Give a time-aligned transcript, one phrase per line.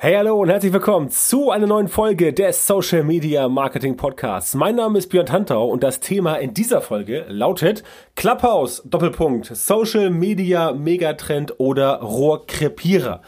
[0.00, 4.54] Hey, hallo und herzlich willkommen zu einer neuen Folge des Social Media Marketing Podcasts.
[4.54, 7.82] Mein Name ist Björn Tantau und das Thema in dieser Folge lautet
[8.14, 13.22] Clubhouse, Doppelpunkt, Social Media Megatrend oder Rohrkrepierer.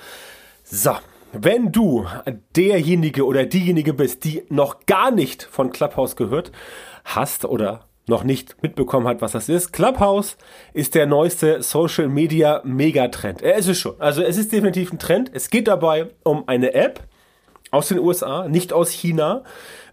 [0.63, 0.93] So,
[1.33, 2.07] wenn du
[2.55, 6.53] derjenige oder diejenige bist, die noch gar nicht von Clubhouse gehört
[7.05, 9.73] hast oder noch nicht mitbekommen hat, was das ist.
[9.73, 10.37] Clubhouse
[10.73, 13.43] ist der neueste Social Media Megatrend.
[13.43, 14.01] Er ist es schon.
[14.01, 15.31] Also es ist definitiv ein Trend.
[15.33, 17.09] Es geht dabei um eine App
[17.71, 19.45] aus den USA, nicht aus China,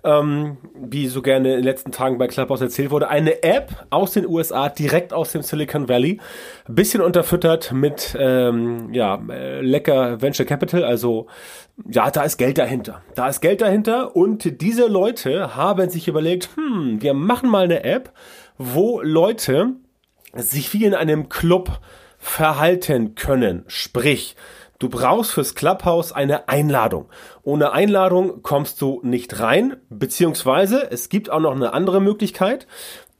[0.03, 4.11] ähm, wie so gerne in den letzten Tagen bei Clubhouse erzählt wurde, eine App aus
[4.11, 6.19] den USA, direkt aus dem Silicon Valley,
[6.67, 11.27] ein bisschen unterfüttert mit ähm, ja, äh, lecker Venture Capital, also
[11.89, 13.01] ja, da ist Geld dahinter.
[13.15, 17.83] Da ist Geld dahinter und diese Leute haben sich überlegt, hm, wir machen mal eine
[17.83, 18.11] App,
[18.57, 19.73] wo Leute
[20.33, 21.79] sich wie in einem Club
[22.17, 23.63] verhalten können.
[23.67, 24.35] Sprich,
[24.79, 27.07] Du brauchst fürs Clubhouse eine Einladung.
[27.41, 32.67] Ohne Einladung kommst du nicht rein, beziehungsweise es gibt auch noch eine andere Möglichkeit.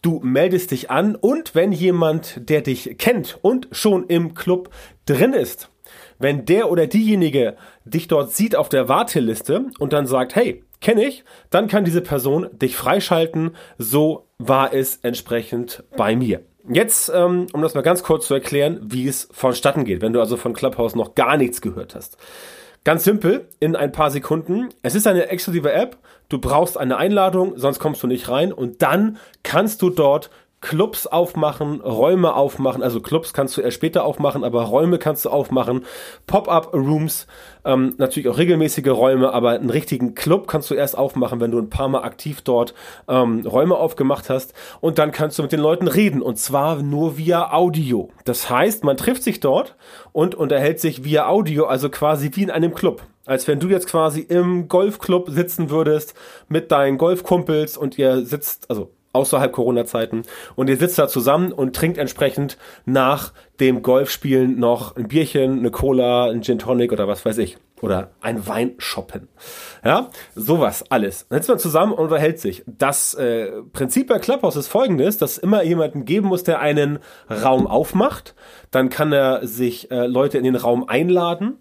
[0.04, 4.70] Du meldest dich an und wenn jemand, der dich kennt und schon im Club
[5.08, 5.70] drin ist,
[6.20, 11.06] wenn der oder diejenige dich dort sieht auf der Warteliste und dann sagt, hey, kenne
[11.06, 13.56] ich, dann kann diese Person dich freischalten.
[13.80, 16.42] So war es entsprechend bei mir.
[16.70, 20.20] Jetzt, ähm, um das mal ganz kurz zu erklären, wie es vonstatten geht, wenn du
[20.20, 22.18] also von Clubhouse noch gar nichts gehört hast.
[22.84, 24.70] Ganz simpel, in ein paar Sekunden.
[24.82, 25.98] Es ist eine exklusive App.
[26.30, 28.54] Du brauchst eine Einladung, sonst kommst du nicht rein.
[28.54, 30.30] Und dann kannst du dort
[30.60, 35.30] Clubs aufmachen, Räume aufmachen, also Clubs kannst du erst später aufmachen, aber Räume kannst du
[35.30, 35.86] aufmachen,
[36.26, 37.28] Pop-up-Rooms,
[37.64, 41.60] ähm, natürlich auch regelmäßige Räume, aber einen richtigen Club kannst du erst aufmachen, wenn du
[41.60, 42.74] ein paar Mal aktiv dort
[43.08, 47.18] ähm, Räume aufgemacht hast und dann kannst du mit den Leuten reden und zwar nur
[47.18, 48.10] via Audio.
[48.26, 49.76] Das heißt, man trifft sich dort
[50.12, 53.88] und unterhält sich via Audio, also quasi wie in einem Club als wenn du jetzt
[53.88, 56.14] quasi im Golfclub sitzen würdest
[56.48, 60.24] mit deinen Golfkumpels und ihr sitzt, also außerhalb Corona-Zeiten.
[60.56, 65.72] Und ihr sitzt da zusammen und trinkt entsprechend nach dem Golfspielen noch ein Bierchen, eine
[65.72, 67.58] Cola, ein Gin Tonic oder was weiß ich.
[67.82, 69.28] Oder ein Wein shoppen.
[69.86, 71.28] Ja, sowas alles.
[71.30, 72.64] Dann sitzt man zusammen und unterhält sich.
[72.66, 76.98] Das äh, Prinzip bei Clubhouse ist folgendes, dass immer jemanden geben muss, der einen
[77.30, 78.34] Raum aufmacht.
[78.72, 81.60] Dann kann er sich äh, Leute in den Raum einladen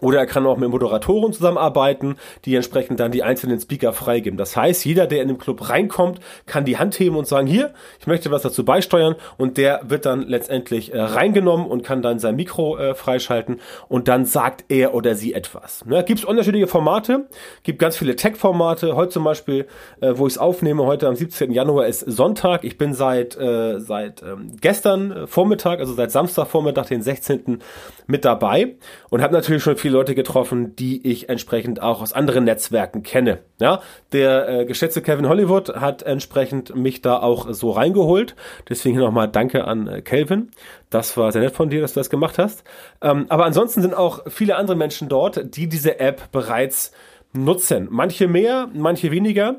[0.00, 4.36] oder er kann auch mit Moderatoren zusammenarbeiten, die entsprechend dann die einzelnen Speaker freigeben.
[4.36, 7.72] Das heißt, jeder, der in den Club reinkommt, kann die Hand heben und sagen, hier,
[8.00, 12.18] ich möchte was dazu beisteuern und der wird dann letztendlich äh, reingenommen und kann dann
[12.18, 15.84] sein Mikro äh, freischalten und dann sagt er oder sie etwas.
[15.86, 16.02] Ne?
[16.04, 17.28] Gibt es unterschiedliche Formate,
[17.62, 18.96] gibt ganz viele Tech-Formate.
[18.96, 19.66] Heute zum Beispiel,
[20.00, 21.52] äh, wo ich es aufnehme, heute am 17.
[21.52, 22.64] Januar ist Sonntag.
[22.64, 27.60] Ich bin seit, äh, seit ähm, gestern äh, Vormittag, also seit Samstag Vormittag, den 16.
[28.06, 28.74] mit dabei
[29.10, 33.40] und habe natürlich schon viele Leute getroffen, die ich entsprechend auch aus anderen Netzwerken kenne.
[33.60, 38.34] Ja, der äh, geschätzte Kevin Hollywood hat entsprechend mich da auch so reingeholt.
[38.66, 40.52] Deswegen nochmal Danke an äh, Kelvin.
[40.88, 42.64] Das war sehr nett von dir, dass du das gemacht hast.
[43.02, 46.92] Ähm, aber ansonsten sind auch viele andere Menschen dort, die diese App bereits
[47.34, 47.88] nutzen.
[47.90, 49.56] Manche mehr, manche weniger.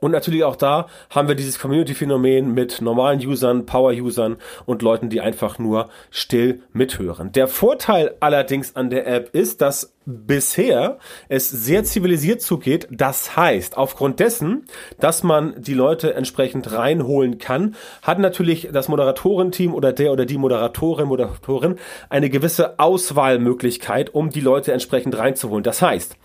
[0.00, 5.20] Und natürlich auch da haben wir dieses Community-Phänomen mit normalen Usern, Power-Usern und Leuten, die
[5.20, 7.32] einfach nur still mithören.
[7.32, 10.98] Der Vorteil allerdings an der App ist, dass bisher
[11.28, 12.86] es sehr zivilisiert zugeht.
[12.90, 14.64] Das heißt, aufgrund dessen,
[15.00, 20.38] dass man die Leute entsprechend reinholen kann, hat natürlich das Moderatorenteam oder der oder die
[20.38, 21.76] Moderatorin, Moderatorin
[22.08, 25.64] eine gewisse Auswahlmöglichkeit, um die Leute entsprechend reinzuholen.
[25.64, 26.16] Das heißt,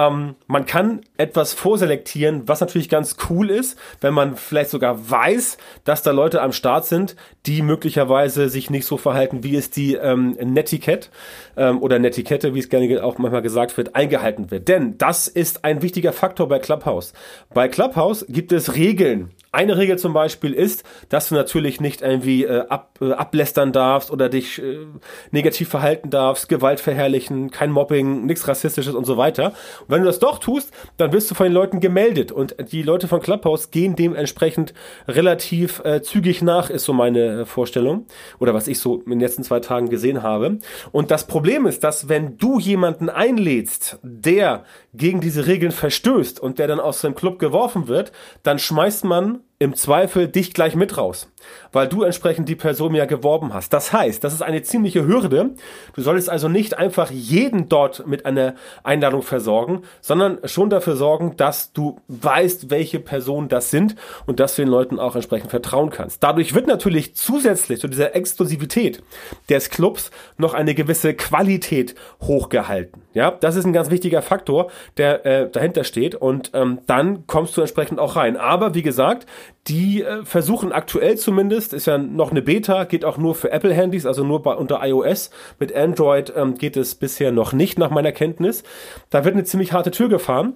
[0.00, 5.58] ähm, man kann etwas vorselektieren, was natürlich ganz cool ist, wenn man vielleicht sogar weiß,
[5.84, 7.16] dass da Leute am Start sind,
[7.46, 11.08] die möglicherweise sich nicht so verhalten, wie es die ähm, Netiquette
[11.56, 14.68] ähm, oder Netiquette, wie es gerne auch manchmal gesagt wird, eingehalten wird.
[14.68, 17.12] Denn das ist ein wichtiger Faktor bei Clubhouse.
[17.52, 22.44] Bei Clubhouse gibt es Regeln, eine Regel zum Beispiel ist, dass du natürlich nicht irgendwie
[22.44, 24.86] äh, ab, äh, ablästern darfst oder dich äh,
[25.32, 29.46] negativ verhalten darfst, Gewalt verherrlichen, kein Mobbing, nichts Rassistisches und so weiter.
[29.80, 32.82] Und wenn du das doch tust, dann wirst du von den Leuten gemeldet und die
[32.82, 34.72] Leute von Clubhouse gehen dementsprechend
[35.08, 38.06] relativ äh, zügig nach, ist so meine äh, Vorstellung
[38.38, 40.58] oder was ich so in den letzten zwei Tagen gesehen habe.
[40.92, 44.64] Und das Problem ist, dass wenn du jemanden einlädst, der
[44.94, 48.12] gegen diese Regeln verstößt und der dann aus dem Club geworfen wird,
[48.44, 51.30] dann schmeißt man im Zweifel dich gleich mit raus,
[51.70, 53.74] weil du entsprechend die Person ja geworben hast.
[53.74, 55.50] Das heißt, das ist eine ziemliche Hürde.
[55.94, 58.54] Du solltest also nicht einfach jeden dort mit einer
[58.84, 64.56] Einladung versorgen, sondern schon dafür sorgen, dass du weißt, welche Personen das sind und dass
[64.56, 66.22] du den Leuten auch entsprechend vertrauen kannst.
[66.22, 69.02] Dadurch wird natürlich zusätzlich zu dieser Exklusivität
[69.50, 73.02] des Clubs noch eine gewisse Qualität hochgehalten.
[73.12, 77.58] Ja, das ist ein ganz wichtiger Faktor, der äh, dahinter steht und ähm, dann kommst
[77.58, 78.38] du entsprechend auch rein.
[78.38, 79.26] Aber wie gesagt,
[79.68, 84.06] die äh, versuchen aktuell zumindest, ist ja noch eine Beta, geht auch nur für Apple-Handys,
[84.06, 85.30] also nur bei, unter iOS.
[85.58, 88.62] Mit Android ähm, geht es bisher noch nicht, nach meiner Kenntnis.
[89.10, 90.54] Da wird eine ziemlich harte Tür gefahren.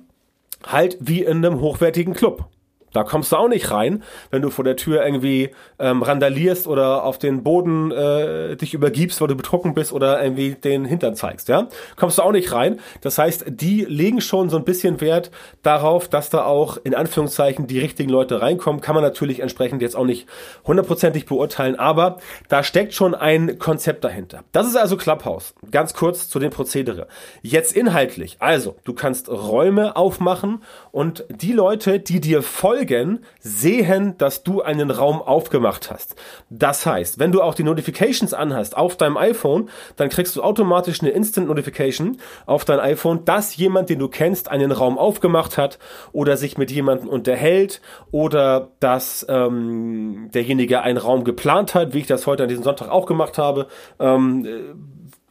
[0.67, 2.47] Halt wie in einem hochwertigen Club.
[2.95, 7.03] Da kommst du auch nicht rein, wenn du vor der Tür irgendwie ähm, randalierst oder
[7.05, 11.49] auf den Boden äh, dich übergibst, weil du betrunken bist oder irgendwie den Hintern zeigst,
[11.49, 11.69] ja?
[11.97, 12.79] Kommst du auch nicht rein.
[13.01, 15.33] Das heißt, die legen schon so ein bisschen Wert
[15.63, 18.81] darauf, dass da auch in Anführungszeichen die richtigen Leute reinkommen.
[18.81, 20.29] Kann man natürlich entsprechend jetzt auch nicht
[20.65, 22.19] hundertprozentig beurteilen, aber
[22.49, 24.45] da steckt schon ein Konzept dahinter.
[24.53, 25.55] Das ist also Clubhouse.
[25.73, 27.09] Ganz kurz zu den Prozedere.
[27.43, 28.37] Jetzt inhaltlich.
[28.39, 30.63] Also, du kannst Räume aufmachen
[30.93, 36.17] und die Leute, die dir folgen, Folgen sehen, dass du einen Raum aufgemacht hast.
[36.51, 41.01] Das heißt, wenn du auch die Notifications anhast auf deinem iPhone, dann kriegst du automatisch
[41.01, 45.79] eine Instant Notification auf dein iPhone, dass jemand, den du kennst, einen Raum aufgemacht hat
[46.13, 52.07] oder sich mit jemandem unterhält oder dass ähm, derjenige einen Raum geplant hat, wie ich
[52.07, 53.67] das heute an diesem Sonntag auch gemacht habe.
[53.99, 54.47] Ähm,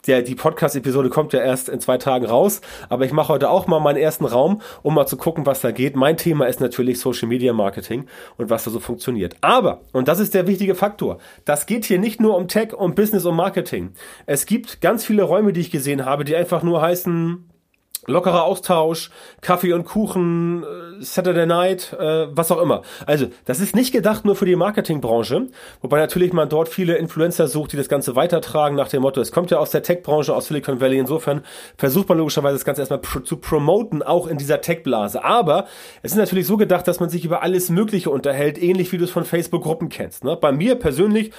[0.08, 3.68] der, die Podcast-Episode kommt ja erst in zwei Tagen raus, aber ich mache heute auch
[3.68, 5.96] mal meinen ersten Raum, um mal zu gucken, was da geht.
[5.96, 8.06] Mein Thema ist natürlich Social Media Marketing
[8.38, 9.36] und was da so funktioniert.
[9.42, 12.96] Aber, und das ist der wichtige Faktor, das geht hier nicht nur um Tech, um
[12.96, 13.94] Business und Marketing.
[14.26, 17.50] Es gibt ganz viele Räume, die ich gesehen habe, die einfach nur heißen
[18.08, 19.10] lockerer Austausch,
[19.42, 22.82] Kaffee und Kuchen, äh, Saturday Night, äh, was auch immer.
[23.06, 25.48] Also, das ist nicht gedacht nur für die Marketingbranche,
[25.82, 29.32] wobei natürlich man dort viele Influencer sucht, die das Ganze weitertragen nach dem Motto, es
[29.32, 31.44] kommt ja aus der Tech-Branche, aus Silicon Valley, insofern
[31.78, 35.24] versucht man logischerweise das Ganze erstmal pr zu promoten, auch in dieser Tech-Blase.
[35.24, 35.66] Aber
[36.02, 39.06] es ist natürlich so gedacht, dass man sich über alles Mögliche unterhält, ähnlich wie du
[39.06, 40.24] es von Facebook-Gruppen kennst.
[40.24, 40.38] Ne?
[40.40, 41.32] Bei mir persönlich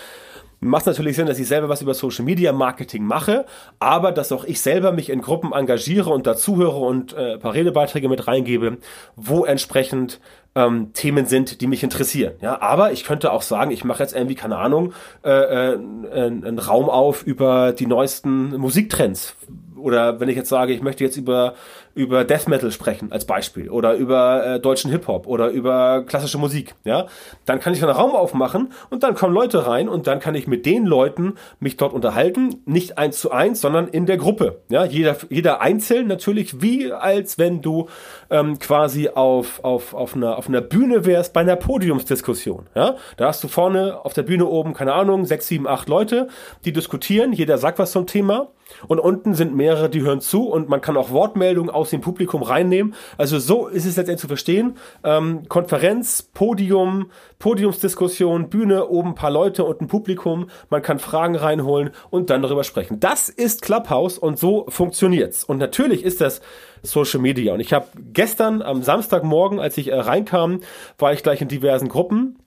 [0.64, 3.44] macht natürlich Sinn, dass ich selber was über Social Media Marketing mache,
[3.78, 8.08] aber dass auch ich selber mich in Gruppen engagiere und dazuhöre und äh, paar Redebeiträge
[8.08, 8.78] mit reingebe,
[9.16, 10.20] wo entsprechend
[10.54, 12.34] ähm, Themen sind, die mich interessieren.
[12.40, 14.92] Ja, aber ich könnte auch sagen, ich mache jetzt irgendwie keine Ahnung
[15.24, 19.36] äh, äh, einen Raum auf über die neuesten Musiktrends
[19.84, 21.54] oder wenn ich jetzt sage, ich möchte jetzt über,
[21.94, 26.74] über Death Metal sprechen, als Beispiel, oder über äh, deutschen Hip-Hop oder über klassische Musik,
[26.84, 27.06] ja,
[27.44, 30.46] dann kann ich einen Raum aufmachen und dann kommen Leute rein und dann kann ich
[30.46, 34.84] mit den Leuten mich dort unterhalten, nicht eins zu eins, sondern in der Gruppe, ja,
[34.84, 37.88] jeder, jeder einzeln natürlich, wie als wenn du
[38.30, 43.28] ähm, quasi auf, auf, auf, einer, auf einer Bühne wärst bei einer Podiumsdiskussion, ja, da
[43.28, 46.28] hast du vorne auf der Bühne oben, keine Ahnung, sechs, sieben, acht Leute,
[46.64, 48.48] die diskutieren, jeder sagt was zum Thema
[48.88, 52.42] und unten sind mehrere, die hören zu und man kann auch Wortmeldungen aus dem Publikum
[52.42, 52.94] reinnehmen.
[53.16, 54.76] Also so ist es letztendlich zu verstehen.
[55.02, 60.48] Ähm, Konferenz, Podium, Podiumsdiskussion, Bühne, oben ein paar Leute und ein Publikum.
[60.70, 63.00] Man kann Fragen reinholen und dann darüber sprechen.
[63.00, 65.44] Das ist Clubhouse und so funktioniert's.
[65.44, 66.40] Und natürlich ist das
[66.82, 67.54] Social Media.
[67.54, 70.60] Und ich habe gestern am Samstagmorgen, als ich äh, reinkam,
[70.98, 72.38] war ich gleich in diversen Gruppen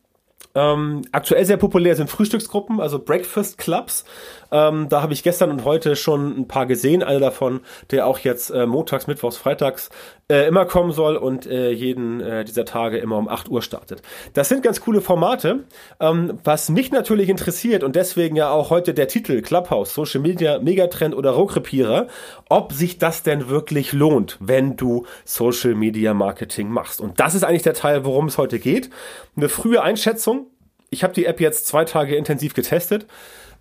[0.57, 4.05] ähm, aktuell sehr populär sind Frühstücksgruppen, also Breakfast Clubs.
[4.51, 7.03] Ähm, da habe ich gestern und heute schon ein paar gesehen.
[7.03, 7.61] Einer davon,
[7.91, 9.89] der auch jetzt äh, montags, mittwochs, freitags
[10.29, 14.01] äh, immer kommen soll und äh, jeden äh, dieser Tage immer um 8 Uhr startet.
[14.33, 15.63] Das sind ganz coole Formate.
[15.99, 20.59] Ähm, was mich natürlich interessiert und deswegen ja auch heute der Titel Clubhouse, Social Media,
[20.59, 22.07] Megatrend oder Rohrkrepierer,
[22.49, 27.01] ob sich das denn wirklich lohnt, wenn du Social Media Marketing machst.
[27.01, 28.89] Und das ist eigentlich der Teil, worum es heute geht.
[29.35, 30.47] Eine frühe Einschätzung
[30.89, 33.07] ich habe die App jetzt zwei Tage intensiv getestet.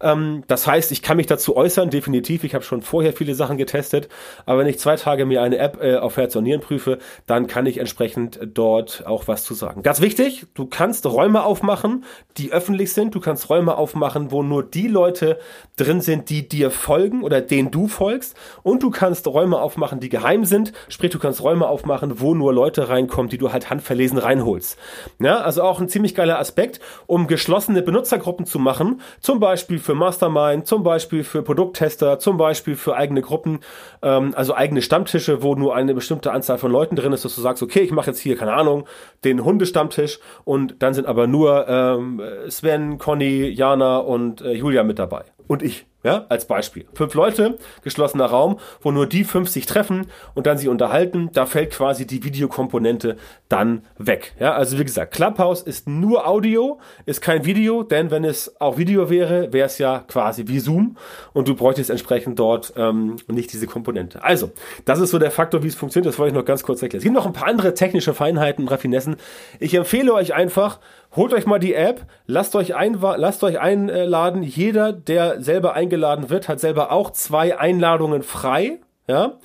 [0.01, 2.45] Ähm, das heißt, ich kann mich dazu äußern, definitiv.
[2.45, 4.09] Ich habe schon vorher viele Sachen getestet.
[4.45, 7.47] Aber wenn ich zwei Tage mir eine App äh, auf Herz und Nieren prüfe, dann
[7.47, 9.83] kann ich entsprechend dort auch was zu sagen.
[9.83, 12.05] Ganz wichtig, du kannst Räume aufmachen,
[12.37, 13.15] die öffentlich sind.
[13.15, 15.39] Du kannst Räume aufmachen, wo nur die Leute
[15.77, 18.37] drin sind, die dir folgen oder denen du folgst.
[18.63, 20.73] Und du kannst Räume aufmachen, die geheim sind.
[20.89, 24.79] Sprich, du kannst Räume aufmachen, wo nur Leute reinkommen, die du halt handverlesen reinholst.
[25.19, 29.01] Ja, also auch ein ziemlich geiler Aspekt, um geschlossene Benutzergruppen zu machen.
[29.21, 33.61] Zum Beispiel für Mastermind, zum Beispiel für Produkttester, zum Beispiel für eigene Gruppen,
[34.03, 37.41] ähm, also eigene Stammtische, wo nur eine bestimmte Anzahl von Leuten drin ist, dass du
[37.41, 38.87] sagst, okay, ich mache jetzt hier, keine Ahnung,
[39.25, 44.99] den Hundestammtisch und dann sind aber nur ähm, Sven, Conny, Jana und äh, Julia mit
[44.99, 45.25] dabei.
[45.47, 45.87] Und ich.
[46.07, 46.87] Ja, als Beispiel.
[46.95, 51.31] Fünf Leute, geschlossener Raum, wo nur die fünf sich treffen und dann sie unterhalten.
[51.33, 53.17] Da fällt quasi die Videokomponente
[53.49, 54.33] dann weg.
[54.39, 58.79] Ja, also wie gesagt, Clubhouse ist nur Audio, ist kein Video, denn wenn es auch
[58.79, 60.97] Video wäre, wäre es ja quasi wie Zoom
[61.33, 64.23] und du bräuchtest entsprechend dort ähm, nicht diese Komponente.
[64.23, 64.53] Also,
[64.85, 66.07] das ist so der Faktor, wie es funktioniert.
[66.07, 67.01] Das wollte ich noch ganz kurz erklären.
[67.01, 69.17] Es gibt noch ein paar andere technische Feinheiten und Raffinessen.
[69.59, 70.79] Ich empfehle euch einfach,
[71.15, 74.43] Holt euch mal die App, lasst euch, ein, lasst euch einladen.
[74.43, 79.39] Jeder, der selber eingeladen wird, hat selber auch zwei Einladungen frei, ja,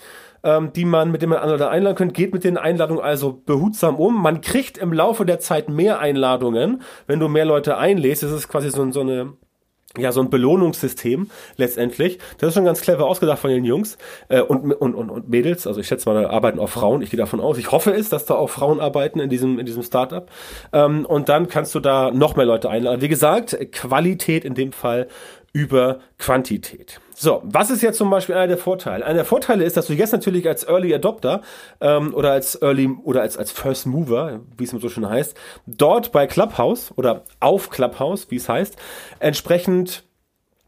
[0.43, 2.13] ähm, die man, mit denen man andere einladen könnt.
[2.13, 4.21] Geht mit den Einladungen also behutsam um.
[4.21, 8.23] Man kriegt im Laufe der Zeit mehr Einladungen, wenn du mehr Leute einlädst.
[8.23, 9.33] Das ist quasi so, so eine
[9.97, 12.19] ja, so ein Belohnungssystem letztendlich.
[12.37, 13.97] Das ist schon ganz clever ausgedacht von den Jungs
[14.29, 15.67] äh, und, und, und, und Mädels.
[15.67, 17.01] Also ich schätze mal, da arbeiten auch Frauen.
[17.01, 17.57] Ich gehe davon aus.
[17.57, 20.29] Ich hoffe es, dass da auch Frauen arbeiten in diesem, in diesem Startup.
[20.71, 23.01] Ähm, und dann kannst du da noch mehr Leute einladen.
[23.01, 25.07] Wie gesagt, Qualität in dem Fall
[25.53, 27.01] über Quantität.
[27.23, 29.05] So, was ist jetzt zum Beispiel einer der Vorteile?
[29.05, 31.43] Einer der Vorteile ist, dass du jetzt natürlich als Early Adopter
[31.79, 35.37] ähm, oder als Early oder als, als First Mover, wie es so schön heißt,
[35.67, 38.75] dort bei Clubhouse oder auf Clubhouse, wie es heißt,
[39.19, 40.03] entsprechend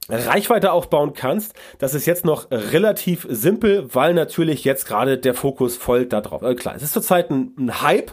[0.10, 5.76] Reichweite aufbauen kannst, das ist jetzt noch relativ simpel, weil natürlich jetzt gerade der Fokus
[5.76, 6.44] voll da drauf.
[6.44, 8.12] Also klar, es ist zurzeit ein, ein Hype.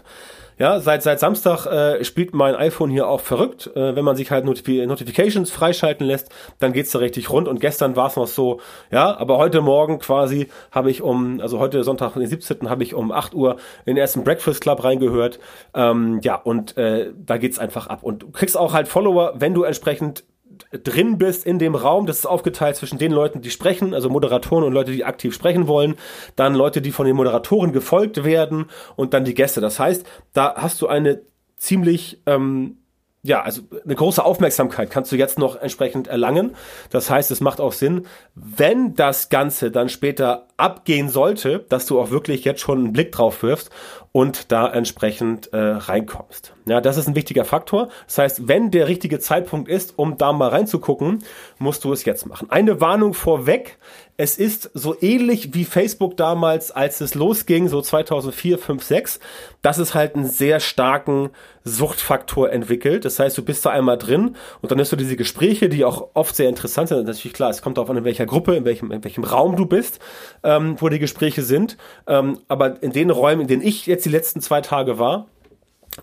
[0.61, 3.71] Ja, seit, seit Samstag äh, spielt mein iPhone hier auch verrückt.
[3.75, 7.49] Äh, wenn man sich halt Notifi Notifications freischalten lässt, dann geht's da richtig rund.
[7.49, 11.61] Und gestern war es noch so, ja, aber heute Morgen quasi habe ich um, also
[11.61, 12.69] heute Sonntag, den 17.
[12.69, 13.53] habe ich um 8 Uhr
[13.87, 15.41] in den ersten Breakfast Club reingehört.
[15.73, 18.03] Ähm, ja, und äh, da geht's einfach ab.
[18.03, 20.25] Und du kriegst auch halt Follower, wenn du entsprechend
[20.71, 22.07] drin bist in dem Raum.
[22.07, 25.67] Das ist aufgeteilt zwischen den Leuten, die sprechen, also Moderatoren und Leute, die aktiv sprechen
[25.67, 25.97] wollen,
[26.37, 29.61] dann Leute, die von den Moderatoren gefolgt werden und dann die Gäste.
[29.61, 31.23] Das heißt, da hast du eine
[31.57, 32.77] ziemlich ähm,
[33.23, 36.57] ja, also eine große Aufmerksamkeit kannst du jetzt noch entsprechend erlangen.
[36.89, 42.01] Das heißt, es macht auch Sinn, wenn das Ganze dann später abgehen sollte, dass du
[42.01, 43.71] auch wirklich jetzt schon einen Blick drauf wirfst
[44.13, 46.55] und da entsprechend äh, reinkommst.
[46.71, 47.89] Ja, das ist ein wichtiger Faktor.
[48.07, 51.25] Das heißt, wenn der richtige Zeitpunkt ist, um da mal reinzugucken,
[51.59, 52.49] musst du es jetzt machen.
[52.49, 53.77] Eine Warnung vorweg.
[54.17, 59.21] Es ist so ähnlich wie Facebook damals, als es losging, so 2004, 5, 6,
[59.63, 61.31] dass es halt einen sehr starken
[61.65, 63.05] Suchtfaktor entwickelt.
[63.05, 66.11] Das heißt, du bist da einmal drin und dann hast du diese Gespräche, die auch
[66.15, 67.05] oft sehr interessant sind.
[67.05, 69.67] natürlich klar, es kommt darauf an, in welcher Gruppe, in welchem, in welchem Raum du
[69.67, 69.99] bist,
[70.45, 71.79] ähm, wo die Gespräche sind.
[72.07, 75.27] Ähm, aber in den Räumen, in denen ich jetzt die letzten zwei Tage war,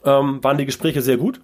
[0.04, 1.40] ähm, waren die Gespräche sehr gut.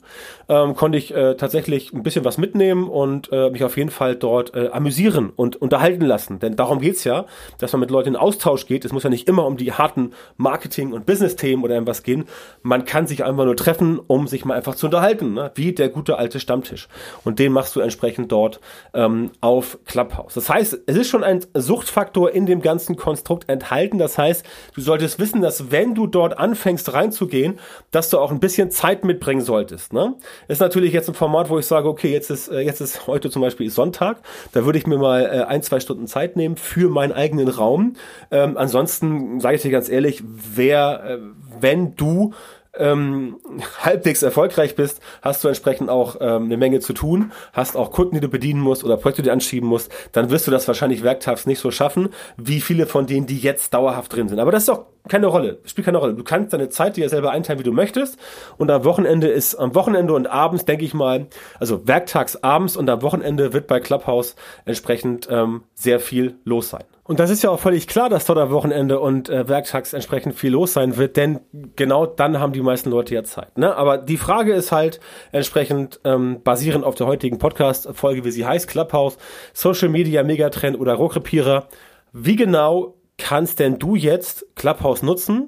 [0.50, 4.16] Ähm, konnte ich äh, tatsächlich ein bisschen was mitnehmen und äh, mich auf jeden Fall
[4.16, 6.40] dort äh, amüsieren und unterhalten lassen.
[6.40, 7.26] Denn darum geht's ja,
[7.60, 8.84] dass man mit Leuten in Austausch geht.
[8.84, 12.26] Es muss ja nicht immer um die harten Marketing- und Business-Themen oder irgendwas gehen.
[12.62, 15.52] Man kann sich einfach nur treffen, um sich mal einfach zu unterhalten, ne?
[15.56, 16.90] wie der gute alte Stammtisch.
[17.24, 18.60] Und den machst du entsprechend dort
[18.94, 20.34] ähm, auf Clubhouse.
[20.34, 23.98] Das heißt, es ist schon ein Suchtfaktor in dem ganzen Konstrukt enthalten.
[23.98, 24.46] Das heißt,
[24.76, 27.60] du solltest wissen, dass wenn du dort anfängst reinzugehen,
[27.92, 29.94] dass du auch ein bisschen Zeit mitbringen solltest.
[29.94, 30.16] Ne?
[30.48, 33.30] Ist natürlich jetzt ein Format, wo ich sage, okay, jetzt ist, äh, jetzt ist heute
[33.30, 34.18] zum Beispiel Sonntag,
[34.52, 37.94] da würde ich mir mal äh, ein, zwei Stunden Zeit nehmen für meinen eigenen Raum.
[38.32, 41.18] Ähm, ansonsten sage ich dir ganz ehrlich, wer, äh,
[41.60, 42.34] wenn du
[42.78, 43.40] ähm,
[43.84, 48.16] halbwegs erfolgreich bist, hast du entsprechend auch ähm, eine Menge zu tun, hast auch Kunden,
[48.16, 51.04] die du bedienen musst oder Projekte, die du anschieben musst, dann wirst du das wahrscheinlich
[51.04, 54.40] werktags nicht so schaffen, wie viele von denen, die jetzt dauerhaft drin sind.
[54.40, 56.14] Aber das ist doch keine Rolle, spielt keine Rolle.
[56.14, 58.18] Du kannst deine Zeit dir selber einteilen, wie du möchtest.
[58.58, 61.28] Und am Wochenende ist, am Wochenende und abends, denke ich mal,
[61.60, 66.86] also werktags abends und am Wochenende wird bei Clubhouse entsprechend ähm, sehr viel los sein.
[67.06, 70.36] Und das ist ja auch völlig klar, dass dort am Wochenende und äh, werktags entsprechend
[70.36, 71.42] viel los sein wird, denn
[71.76, 73.58] genau dann haben die meisten Leute ja Zeit.
[73.58, 73.76] Ne?
[73.76, 75.02] Aber die Frage ist halt
[75.34, 79.18] entsprechend ähm, basierend auf der heutigen Podcast-Folge, wie sie heißt, Clubhouse,
[79.52, 81.68] Social Media, Megatrend oder Rohrkrepierer.
[82.14, 85.46] Wie genau kannst denn du jetzt Clubhouse nutzen,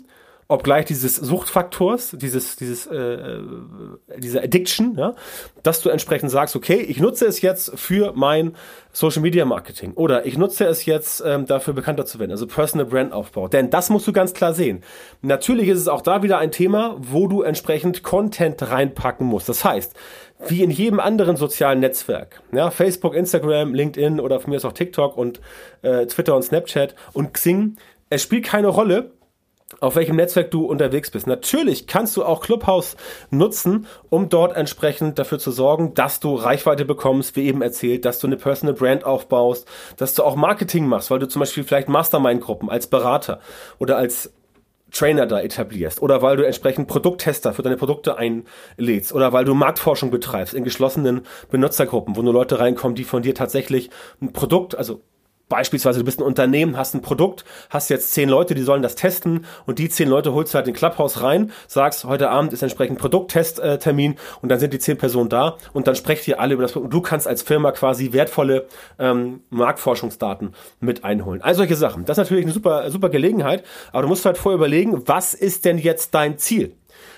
[0.47, 3.39] obgleich dieses Suchtfaktors, dieses, dieses, äh, äh,
[4.17, 5.15] diese Addiction, ja,
[5.63, 8.55] dass du entsprechend sagst, okay, ich nutze es jetzt für mein
[8.91, 12.85] Social Media Marketing oder ich nutze es jetzt ähm, dafür bekannter zu werden, also Personal
[12.85, 13.47] Brand Aufbau.
[13.47, 14.83] Denn das musst du ganz klar sehen.
[15.23, 19.49] Natürlich ist es auch da wieder ein Thema, wo du entsprechend Content reinpacken musst.
[19.49, 19.95] Das heißt,
[20.47, 24.73] wie in jedem anderen sozialen Netzwerk, ja, Facebook, Instagram, LinkedIn oder von mir ist auch
[24.73, 25.41] TikTok und
[25.81, 27.77] äh, Twitter und Snapchat und Xing,
[28.09, 29.11] es spielt keine Rolle,
[29.79, 31.25] auf welchem Netzwerk du unterwegs bist.
[31.25, 32.95] Natürlich kannst du auch Clubhouse
[33.31, 38.19] nutzen, um dort entsprechend dafür zu sorgen, dass du Reichweite bekommst, wie eben erzählt, dass
[38.19, 39.67] du eine Personal Brand aufbaust,
[39.97, 43.39] dass du auch Marketing machst, weil du zum Beispiel vielleicht Mastermind-Gruppen als Berater
[43.79, 44.33] oder als
[44.91, 49.53] Trainer da etablierst oder weil du entsprechend Produkttester für deine Produkte einlädst oder weil du
[49.53, 53.89] Marktforschung betreibst in geschlossenen Benutzergruppen, wo nur Leute reinkommen, die von dir tatsächlich
[54.21, 55.01] ein Produkt, also
[55.47, 58.95] Beispielsweise, du bist ein Unternehmen, hast ein Produkt, hast jetzt zehn Leute, die sollen das
[58.95, 62.63] testen und die zehn Leute holst du halt in Clubhouse rein, sagst, heute Abend ist
[62.63, 66.63] entsprechend Produkttesttermin und dann sind die zehn Personen da und dann sprecht ihr alle über
[66.63, 66.93] das Produkt.
[66.93, 68.65] Und du kannst als Firma quasi wertvolle
[68.97, 71.41] ähm, Marktforschungsdaten mit einholen.
[71.43, 72.05] All solche Sachen.
[72.05, 75.65] Das ist natürlich eine super, super Gelegenheit, aber du musst halt vorher überlegen, was ist
[75.65, 76.75] denn jetzt dein Ziel?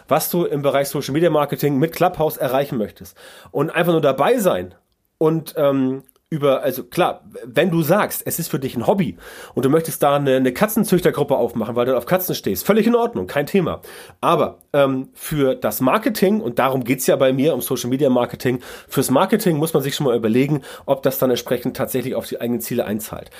[0.10, 3.16] Was du im Bereich Social Media Marketing mit Clubhouse erreichen möchtest.
[3.52, 4.74] Und einfach nur dabei sein
[5.18, 9.16] und ähm, über, also klar, wenn du sagst, es ist für dich ein Hobby
[9.54, 12.96] und du möchtest da eine, eine Katzenzüchtergruppe aufmachen, weil du auf Katzen stehst, völlig in
[12.96, 13.82] Ordnung, kein Thema.
[14.20, 18.60] Aber ähm, für das Marketing, und darum geht's ja bei mir, um Social Media Marketing,
[18.90, 22.42] fürs Marketing muss man sich schon mal überlegen, ob das dann entsprechend tatsächlich auf die
[22.42, 23.32] eigenen Ziele einzahlt.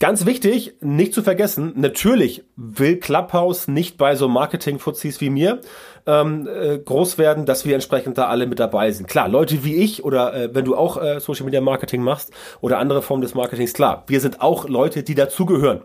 [0.00, 5.60] Ganz wichtig, nicht zu vergessen, natürlich will Clubhouse nicht bei so Marketing-Fuzis wie mir
[6.06, 9.08] ähm, äh, groß werden, dass wir entsprechend da alle mit dabei sind.
[9.08, 12.78] Klar, Leute wie ich oder äh, wenn du auch äh, Social Media Marketing machst oder
[12.78, 15.82] andere Formen des Marketings, klar, wir sind auch Leute, die dazugehören.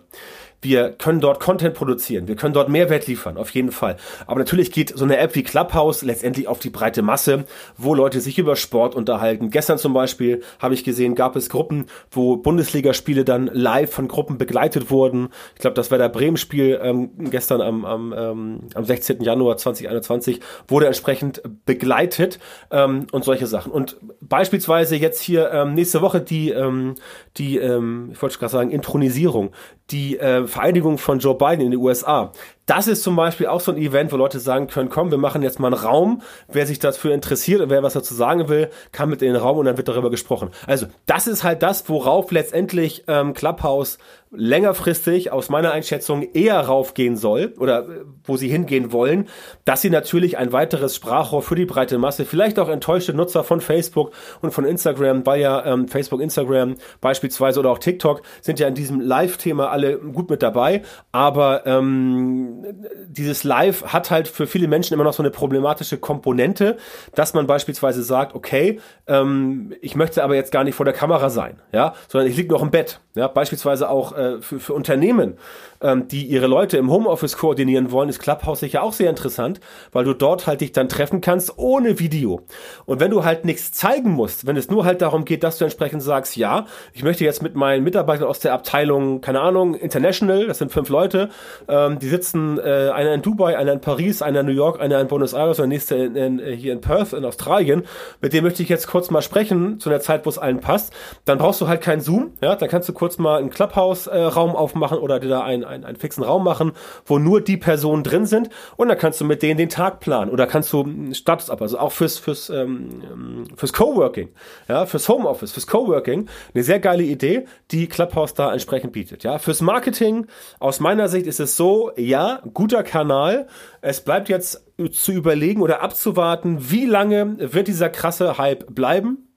[0.61, 3.97] Wir können dort Content produzieren, wir können dort Mehrwert liefern, auf jeden Fall.
[4.27, 7.45] Aber natürlich geht so eine App wie Clubhouse letztendlich auf die breite Masse,
[7.77, 9.49] wo Leute sich über Sport unterhalten.
[9.51, 14.37] Gestern zum Beispiel habe ich gesehen, gab es Gruppen, wo Bundesligaspiele dann live von Gruppen
[14.37, 15.29] begleitet wurden.
[15.55, 19.21] Ich glaube, das war der Bremen-Spiel ähm, gestern am, am, ähm, am 16.
[19.21, 22.39] Januar 2021, wurde entsprechend begleitet
[22.71, 23.71] ähm, und solche Sachen.
[23.71, 23.97] Und
[24.29, 26.95] beispielsweise jetzt hier ähm, nächste Woche die, ähm,
[27.37, 29.51] die ähm, ich wollte gerade sagen, Intronisierung,
[29.89, 32.31] die äh, Vereidigung von Joe Biden in den USA.
[32.69, 35.41] Das ist zum Beispiel auch so ein Event, wo Leute sagen können, komm, wir machen
[35.41, 36.21] jetzt mal einen Raum.
[36.47, 39.57] Wer sich dafür interessiert und wer was dazu sagen will, kann mit in den Raum
[39.57, 40.51] und dann wird darüber gesprochen.
[40.67, 43.97] Also das ist halt das, worauf letztendlich ähm, Clubhouse
[44.31, 49.27] längerfristig aus meiner Einschätzung eher raufgehen soll oder äh, wo sie hingehen wollen,
[49.65, 53.59] dass sie natürlich ein weiteres Sprachrohr für die breite Masse, vielleicht auch enttäuschte Nutzer von
[53.59, 54.11] Facebook
[54.41, 58.75] und von Instagram, weil ja ähm, Facebook, Instagram beispielsweise oder auch TikTok sind ja in
[58.75, 62.58] diesem Live-Thema alle gut mit dabei, aber ähm,
[63.07, 66.77] dieses Live hat halt für viele Menschen immer noch so eine problematische Komponente,
[67.15, 71.29] dass man beispielsweise sagt, okay, ähm, ich möchte aber jetzt gar nicht vor der Kamera
[71.29, 75.37] sein, ja, sondern ich liege noch im Bett, ja, beispielsweise auch äh, für, für Unternehmen
[75.81, 79.59] ähm, die ihre Leute im Homeoffice koordinieren wollen, ist Clubhouse sicher auch sehr interessant,
[79.91, 82.41] weil du dort halt dich dann treffen kannst ohne Video.
[82.85, 85.65] Und wenn du halt nichts zeigen musst, wenn es nur halt darum geht, dass du
[85.65, 90.47] entsprechend sagst, ja, ich möchte jetzt mit meinen Mitarbeitern aus der Abteilung, keine Ahnung, International,
[90.47, 91.29] das sind fünf Leute,
[91.67, 94.99] ähm, die sitzen, äh, einer in Dubai, einer in Paris, einer in New York, einer
[94.99, 97.83] in Buenos Aires und der nächste in, in, äh, hier in Perth in Australien,
[98.21, 100.93] mit dem möchte ich jetzt kurz mal sprechen, zu einer Zeit, wo es allen passt,
[101.25, 104.99] dann brauchst du halt keinen Zoom, ja, dann kannst du kurz mal einen Clubhouse-Raum aufmachen
[104.99, 106.73] oder dir da ein, einen, einen fixen Raum machen,
[107.05, 110.31] wo nur die Personen drin sind und dann kannst du mit denen den Tag planen
[110.31, 114.29] oder kannst du Status ab, also auch fürs fürs ähm, fürs Coworking,
[114.67, 119.39] ja, fürs Homeoffice, fürs Coworking, eine sehr geile Idee, die Clubhouse da entsprechend bietet, ja.
[119.39, 120.27] Fürs Marketing
[120.59, 123.47] aus meiner Sicht ist es so, ja, guter Kanal.
[123.81, 129.28] Es bleibt jetzt zu überlegen oder abzuwarten, wie lange wird dieser krasse Hype bleiben?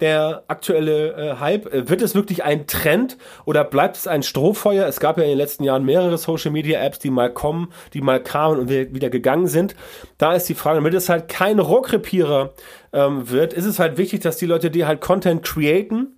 [0.00, 1.72] Der aktuelle äh, Hype?
[1.72, 4.86] Äh, wird es wirklich ein Trend oder bleibt es ein Strohfeuer?
[4.86, 8.00] Es gab ja in den letzten Jahren mehrere Social Media Apps, die mal kommen, die
[8.00, 9.74] mal kamen und wieder gegangen sind.
[10.18, 12.54] Da ist die Frage, damit es halt kein Rohrkrepierer
[12.92, 16.13] ähm, wird, ist es halt wichtig, dass die Leute, die halt Content createn,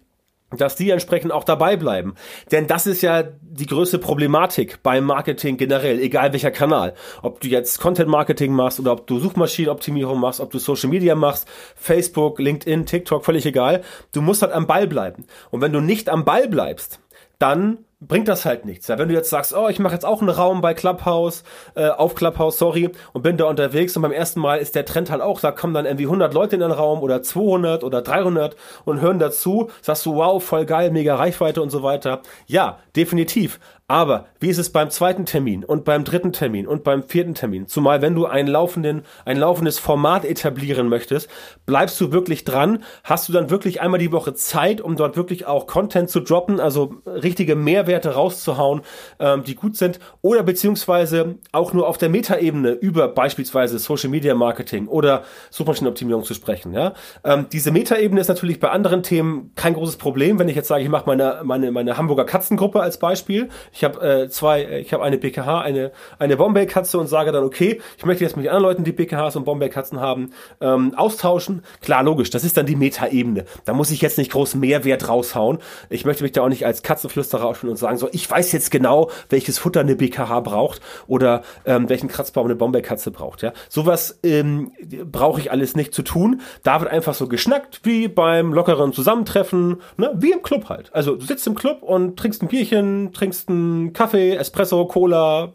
[0.50, 2.14] dass die entsprechend auch dabei bleiben.
[2.52, 6.94] Denn das ist ja die größte Problematik beim Marketing generell, egal welcher Kanal.
[7.22, 11.14] Ob du jetzt Content Marketing machst oder ob du Suchmaschinenoptimierung machst, ob du Social Media
[11.14, 13.82] machst, Facebook, LinkedIn, TikTok, völlig egal.
[14.12, 15.26] Du musst halt am Ball bleiben.
[15.50, 17.00] Und wenn du nicht am Ball bleibst,
[17.38, 18.88] dann bringt das halt nichts.
[18.88, 21.88] Ja, wenn du jetzt sagst, oh, ich mache jetzt auch einen Raum bei Clubhouse, äh,
[21.88, 25.22] auf Clubhouse, sorry, und bin da unterwegs und beim ersten Mal ist der Trend halt
[25.22, 29.00] auch, da kommen dann irgendwie 100 Leute in den Raum oder 200 oder 300 und
[29.00, 32.20] hören dazu, sagst du, wow, voll geil, mega Reichweite und so weiter.
[32.46, 33.58] Ja, definitiv.
[33.88, 37.68] Aber wie ist es beim zweiten Termin und beim dritten Termin und beim vierten Termin?
[37.68, 41.28] Zumal wenn du einen laufenden, ein laufendes Format etablieren möchtest,
[41.66, 42.82] bleibst du wirklich dran?
[43.04, 46.58] Hast du dann wirklich einmal die Woche Zeit, um dort wirklich auch Content zu droppen,
[46.58, 47.54] also richtige
[47.86, 48.82] Mehrwerte rauszuhauen,
[49.18, 49.98] ähm, die gut sind?
[50.22, 56.34] Oder beziehungsweise auch nur auf der Metaebene über beispielsweise Social Media Marketing oder Suchmaschinenoptimierung zu
[56.34, 56.72] sprechen?
[56.72, 56.94] Ja,
[57.24, 60.38] ähm, diese Metaebene ist natürlich bei anderen Themen kein großes Problem.
[60.38, 64.00] Wenn ich jetzt sage, ich mache meine meine meine Hamburger Katzengruppe als Beispiel Ich habe
[64.00, 68.04] äh, zwei, äh, ich habe eine BKH, eine eine Bombay-Katze und sage dann, okay, ich
[68.04, 71.62] möchte jetzt mit anderen Leuten, die BKHs und Bombay-Katzen haben, ähm, austauschen.
[71.80, 73.44] Klar, logisch, das ist dann die Meta-Ebene.
[73.64, 75.58] Da muss ich jetzt nicht groß Mehrwert raushauen.
[75.88, 78.70] Ich möchte mich da auch nicht als Katzenflüsterer aufspielen und sagen, so, ich weiß jetzt
[78.70, 83.42] genau, welches Futter eine BKH braucht oder ähm, welchen Kratzbaum eine Bombay-Katze braucht.
[83.42, 84.72] Ja, sowas ähm,
[85.10, 86.40] brauche ich alles nicht zu tun.
[86.62, 90.12] Da wird einfach so geschnackt wie beim lockeren Zusammentreffen, ne?
[90.16, 90.92] wie im Club halt.
[90.94, 95.52] Also du sitzt im Club und trinkst ein Bierchen, trinkst einen Kaffee, Espresso, Cola,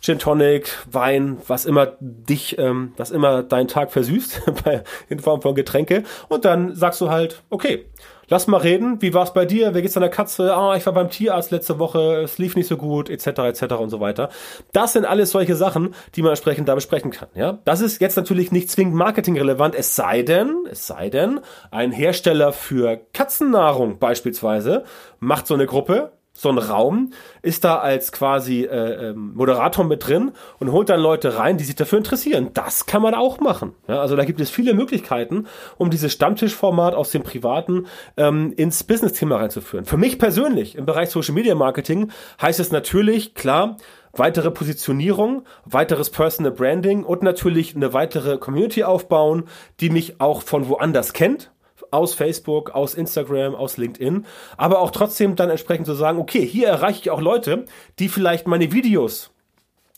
[0.00, 4.42] Gin Tonic, Wein, was immer dich, ähm, was immer deinen Tag versüßt
[5.08, 6.04] in Form von Getränke.
[6.28, 7.86] Und dann sagst du halt, okay,
[8.30, 9.02] lass mal reden.
[9.02, 9.74] Wie war's bei dir?
[9.74, 10.54] Wie geht's deiner Katze?
[10.56, 12.22] Ah, ich war beim Tierarzt letzte Woche.
[12.22, 13.74] Es lief nicht so gut, etc., etc.
[13.74, 14.30] und so weiter.
[14.72, 17.28] Das sind alles solche Sachen, die man entsprechend da besprechen kann.
[17.34, 19.74] Ja, das ist jetzt natürlich nicht zwingend marketingrelevant.
[19.74, 21.40] Es sei denn, es sei denn,
[21.70, 24.84] ein Hersteller für Katzennahrung beispielsweise
[25.18, 27.12] macht so eine Gruppe so ein Raum,
[27.42, 31.64] ist da als quasi äh, ähm, Moderator mit drin und holt dann Leute rein, die
[31.64, 32.50] sich dafür interessieren.
[32.54, 33.74] Das kann man auch machen.
[33.88, 38.84] Ja, also da gibt es viele Möglichkeiten, um dieses Stammtischformat aus dem Privaten ähm, ins
[38.84, 39.84] Business-Thema reinzuführen.
[39.84, 43.76] Für mich persönlich im Bereich Social Media Marketing heißt es natürlich, klar,
[44.12, 49.44] weitere Positionierung, weiteres Personal Branding und natürlich eine weitere Community aufbauen,
[49.80, 51.50] die mich auch von woanders kennt
[51.90, 54.26] aus Facebook, aus Instagram, aus LinkedIn,
[54.56, 57.64] aber auch trotzdem dann entsprechend zu sagen, okay, hier erreiche ich auch Leute,
[57.98, 59.30] die vielleicht meine Videos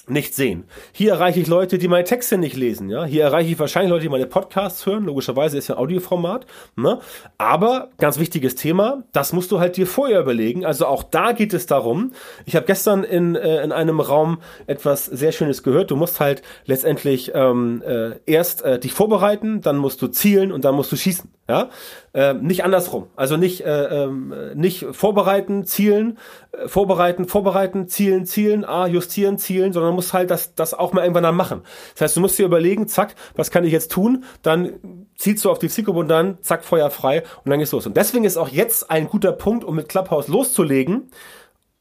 [0.09, 0.65] nicht sehen.
[0.91, 2.91] Hier erreiche ich Leute, die meine Texte nicht lesen.
[2.91, 5.05] Ja, hier erreiche ich wahrscheinlich Leute, die meine Podcasts hören.
[5.05, 6.47] Logischerweise ist ja ein Audioformat.
[6.75, 6.99] Ne?
[7.39, 10.65] Aber ganz wichtiges Thema, das musst du halt dir vorher überlegen.
[10.65, 12.13] Also auch da geht es darum.
[12.47, 15.93] Ich habe gestern in, äh, in einem Raum etwas sehr Schönes gehört.
[15.93, 20.65] Du musst halt letztendlich ähm, äh, erst äh, dich vorbereiten, dann musst du zielen und
[20.65, 21.31] dann musst du schießen.
[21.49, 21.71] Ja,
[22.15, 23.09] äh, nicht andersrum.
[23.17, 26.19] Also nicht äh, ähm, nicht vorbereiten, zielen,
[26.53, 31.03] äh, vorbereiten, vorbereiten, zielen, zielen, ah, justieren, zielen, sondern musst halt das das auch mal
[31.03, 31.63] irgendwann dann machen.
[31.95, 34.23] Das heißt, du musst dir überlegen, zack, was kann ich jetzt tun?
[34.43, 37.87] Dann ziehst du auf die Zielgruppe und dann zack, Feuer frei und dann geht's los.
[37.87, 41.11] Und deswegen ist auch jetzt ein guter Punkt, um mit Clubhouse loszulegen,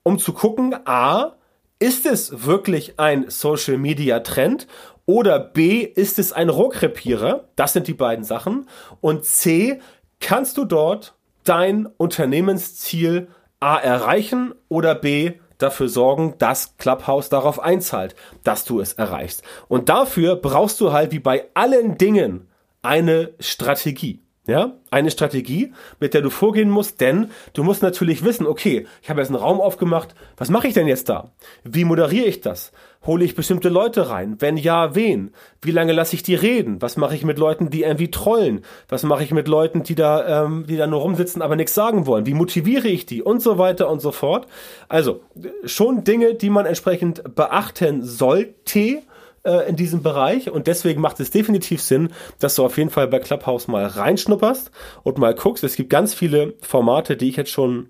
[0.02, 1.36] um zu gucken, a
[1.82, 4.68] ist es wirklich ein Social Media Trend
[5.12, 7.50] oder B, ist es ein Rohrkrepierer?
[7.58, 8.70] Das sind die beiden Sachen.
[9.02, 9.82] Und C,
[10.22, 13.28] kannst du dort dein Unternehmensziel
[13.60, 19.44] A erreichen oder B dafür sorgen, dass Clubhouse darauf einzahlt, dass du es erreichst.
[19.68, 22.48] Und dafür brauchst du halt wie bei allen Dingen
[22.82, 24.21] eine Strategie.
[24.48, 29.12] Ja, eine Strategie, mit der du vorgehen musst, denn du musst natürlich wissen, okay, ich
[29.12, 31.30] habe jetzt einen Raum aufgemacht, was mache ich denn jetzt da?
[31.64, 32.72] Wie moderiere ich das?
[33.06, 34.38] Hole ich bestimmte Leute rein?
[34.40, 35.32] Wenn ja, wen?
[35.62, 36.82] Wie lange lasse ich die reden?
[36.82, 38.66] Was mache ich mit Leuten, die irgendwie trollen?
[38.90, 42.08] Was mache ich mit Leuten, die da, ähm, die da nur rumsitzen, aber nichts sagen
[42.08, 42.26] wollen?
[42.26, 43.22] Wie motiviere ich die?
[43.22, 44.48] Und so weiter und so fort.
[44.90, 45.22] Also
[45.66, 49.04] schon Dinge, die man entsprechend beachten sollte
[49.44, 53.08] äh, in diesem Bereich und deswegen macht es definitiv Sinn, dass du auf jeden Fall
[53.08, 54.72] bei Clubhouse mal reinschnupperst
[55.04, 55.64] und mal guckst.
[55.64, 57.90] Es gibt ganz viele Formate, die ich jetzt schon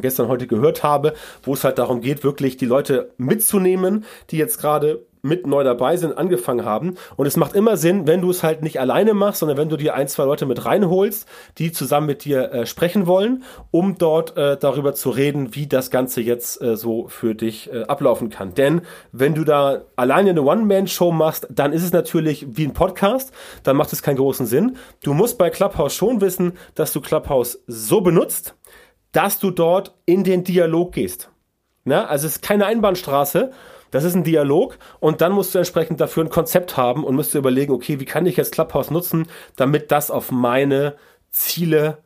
[0.00, 4.58] gestern heute gehört habe, wo es halt darum geht, wirklich die Leute mitzunehmen, die jetzt
[4.58, 6.96] gerade mit neu dabei sind, angefangen haben.
[7.16, 9.76] Und es macht immer Sinn, wenn du es halt nicht alleine machst, sondern wenn du
[9.76, 14.36] dir ein, zwei Leute mit reinholst, die zusammen mit dir äh, sprechen wollen, um dort
[14.36, 18.54] äh, darüber zu reden, wie das Ganze jetzt äh, so für dich äh, ablaufen kann.
[18.54, 18.82] Denn
[19.12, 23.32] wenn du da alleine eine One-Man-Show machst, dann ist es natürlich wie ein Podcast,
[23.62, 24.76] dann macht es keinen großen Sinn.
[25.04, 28.56] Du musst bei Clubhouse schon wissen, dass du Clubhouse so benutzt,
[29.12, 31.30] dass du dort in den Dialog gehst.
[31.84, 33.50] Na, also es ist keine Einbahnstraße,
[33.92, 37.32] das ist ein Dialog und dann musst du entsprechend dafür ein Konzept haben und musst
[37.34, 40.96] du überlegen, okay, wie kann ich jetzt Clubhouse nutzen, damit das auf meine
[41.30, 41.98] Ziele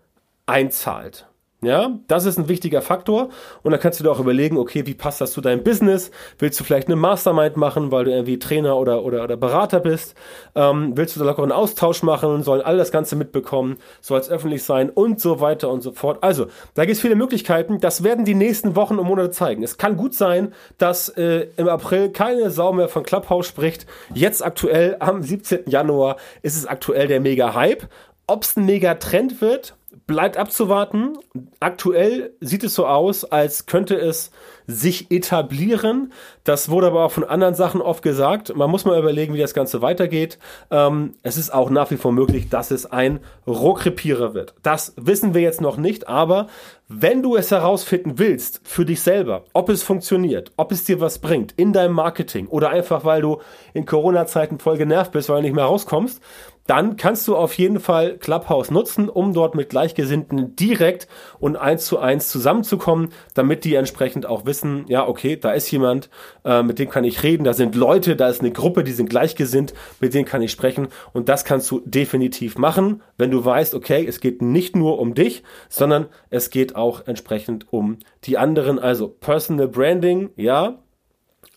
[0.44, 1.26] einzahlt.
[1.62, 3.30] Ja, das ist ein wichtiger Faktor.
[3.62, 6.10] Und dann kannst du dir auch überlegen, okay, wie passt das zu deinem Business?
[6.38, 10.14] Willst du vielleicht eine Mastermind machen, weil du irgendwie Trainer oder, oder, oder Berater bist?
[10.54, 12.42] Ähm, willst du da locker einen Austausch machen?
[12.42, 13.78] Sollen alle das Ganze mitbekommen?
[14.02, 14.90] Soll es öffentlich sein?
[14.90, 16.22] Und so weiter und so fort.
[16.22, 17.80] Also, da gibt es viele Möglichkeiten.
[17.80, 19.62] Das werden die nächsten Wochen und Monate zeigen.
[19.62, 23.86] Es kann gut sein, dass äh, im April keine Sau mehr von Clubhouse spricht.
[24.12, 25.60] Jetzt aktuell am 17.
[25.70, 27.88] Januar ist es aktuell der Mega-Hype.
[28.26, 29.74] Ob es ein Mega-Trend wird,
[30.06, 31.18] bleibt abzuwarten.
[31.58, 34.30] Aktuell sieht es so aus, als könnte es
[34.68, 36.12] sich etablieren.
[36.44, 38.54] Das wurde aber auch von anderen Sachen oft gesagt.
[38.56, 40.38] Man muss mal überlegen, wie das Ganze weitergeht.
[40.70, 44.54] Ähm, es ist auch nach wie vor möglich, dass es ein Rohrkrepierer wird.
[44.62, 46.46] Das wissen wir jetzt noch nicht, aber
[46.88, 51.18] wenn du es herausfinden willst für dich selber, ob es funktioniert, ob es dir was
[51.18, 53.40] bringt in deinem Marketing oder einfach weil du
[53.74, 56.22] in Corona-Zeiten voll genervt bist, weil du nicht mehr rauskommst,
[56.66, 61.86] dann kannst du auf jeden Fall Clubhouse nutzen, um dort mit Gleichgesinnten direkt und eins
[61.86, 66.10] zu eins zusammenzukommen, damit die entsprechend auch wissen, ja, okay, da ist jemand,
[66.44, 69.10] äh, mit dem kann ich reden, da sind Leute, da ist eine Gruppe, die sind
[69.10, 70.88] gleichgesinnt, mit denen kann ich sprechen.
[71.12, 75.14] Und das kannst du definitiv machen, wenn du weißt, okay, es geht nicht nur um
[75.14, 80.78] dich, sondern es geht auch entsprechend um die anderen, also Personal Branding, ja,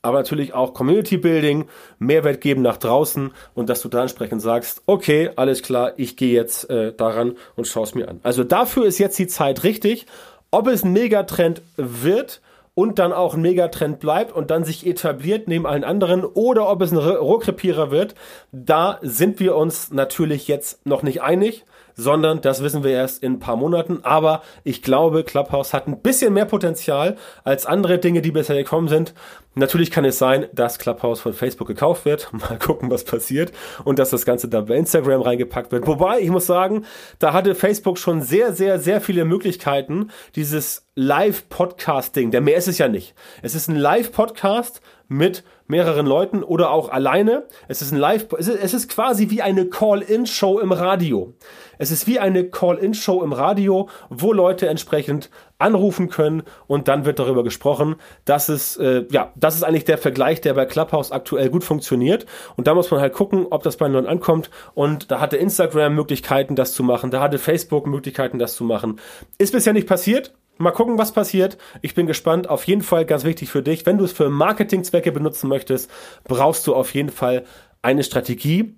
[0.02, 1.68] aber natürlich auch Community Building,
[2.00, 6.34] Mehrwert geben nach draußen und dass du da entsprechend sagst, okay, alles klar, ich gehe
[6.34, 8.20] jetzt äh, daran und schaue es mir an.
[8.24, 10.06] Also dafür ist jetzt die Zeit richtig.
[10.52, 12.42] Ob es ein Megatrend wird
[12.74, 16.82] und dann auch ein Megatrend bleibt und dann sich etabliert neben allen anderen oder ob
[16.82, 18.15] es ein Rohrkrepierer wird,
[18.52, 21.65] da sind wir uns natürlich jetzt noch nicht einig
[22.00, 24.00] sondern das wissen wir erst in ein paar Monaten.
[24.04, 28.88] Aber ich glaube, Clubhouse hat ein bisschen mehr Potenzial als andere Dinge, die bisher gekommen
[28.88, 29.14] sind.
[29.56, 32.30] Natürlich kann es sein, dass Clubhouse von Facebook gekauft wird.
[32.32, 33.52] Mal gucken, was passiert.
[33.84, 35.86] Und dass das Ganze dann bei Instagram reingepackt wird.
[35.88, 36.86] Wobei, ich muss sagen,
[37.20, 42.78] da hatte Facebook schon sehr, sehr, sehr viele Möglichkeiten, dieses Live-Podcasting, der mehr ist es
[42.78, 43.14] ja nicht.
[43.42, 47.43] Es ist ein Live-Podcast mit mehreren Leuten oder auch alleine.
[47.67, 51.34] Es ist ein Live, es ist, es ist quasi wie eine Call-in-Show im Radio.
[51.78, 57.19] Es ist wie eine Call-in-Show im Radio, wo Leute entsprechend anrufen können und dann wird
[57.19, 57.95] darüber gesprochen.
[58.26, 62.26] Das ist, äh, ja, das ist eigentlich der Vergleich, der bei Clubhouse aktuell gut funktioniert.
[62.56, 64.50] Und da muss man halt gucken, ob das bei den Leuten ankommt.
[64.74, 67.12] Und da hatte Instagram Möglichkeiten, das zu machen.
[67.12, 69.00] Da hatte Facebook Möglichkeiten, das zu machen.
[69.38, 70.34] Ist bisher nicht passiert.
[70.62, 71.58] Mal gucken, was passiert.
[71.82, 72.50] Ich bin gespannt.
[72.50, 73.86] Auf jeden Fall ganz wichtig für dich.
[73.86, 75.89] Wenn du es für Marketingzwecke benutzen möchtest,
[76.26, 77.45] brauchst du auf jeden Fall
[77.82, 78.76] eine Strategie,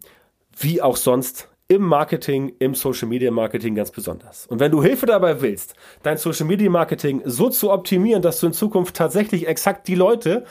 [0.56, 4.46] wie auch sonst im Marketing, im Social Media Marketing ganz besonders.
[4.46, 8.48] Und wenn du Hilfe dabei willst, dein Social Media Marketing so zu optimieren, dass du
[8.48, 10.46] in Zukunft tatsächlich exakt die Leute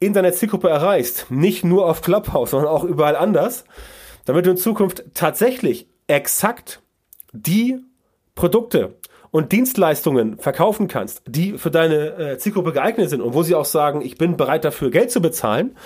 [0.00, 3.64] in deiner Zielgruppe erreichst, nicht nur auf Clubhouse, sondern auch überall anders,
[4.24, 6.80] damit du in Zukunft tatsächlich exakt
[7.32, 7.78] die
[8.34, 8.94] Produkte
[9.36, 13.66] und Dienstleistungen verkaufen kannst, die für deine äh, Zielgruppe geeignet sind und wo sie auch
[13.66, 15.76] sagen, ich bin bereit dafür Geld zu bezahlen,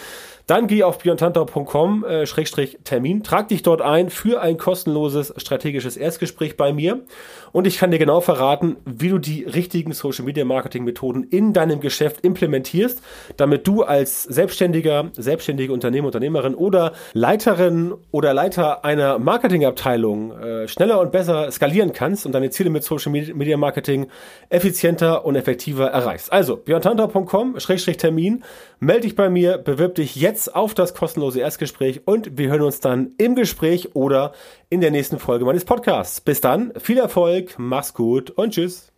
[0.50, 6.72] dann geh auf björntantau.com-termin, äh, trag dich dort ein für ein kostenloses strategisches Erstgespräch bei
[6.72, 7.04] mir.
[7.52, 11.52] Und ich kann dir genau verraten, wie du die richtigen Social Media Marketing Methoden in
[11.52, 13.02] deinem Geschäft implementierst,
[13.36, 21.00] damit du als Selbstständiger, selbstständige Unternehmer, Unternehmerin oder Leiterin oder Leiter einer Marketingabteilung äh, schneller
[21.00, 24.08] und besser skalieren kannst und deine Ziele mit Social Media Marketing
[24.48, 26.32] effizienter und effektiver erreichst.
[26.32, 28.44] Also björntantau.com-termin,
[28.80, 32.80] melde dich bei mir, bewirb dich jetzt auf das kostenlose Erstgespräch und wir hören uns
[32.80, 34.32] dann im Gespräch oder
[34.70, 36.20] in der nächsten Folge meines Podcasts.
[36.20, 38.90] Bis dann, viel Erfolg, mach's gut und tschüss.